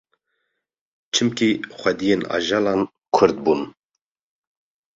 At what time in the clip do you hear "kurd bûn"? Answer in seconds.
3.15-3.61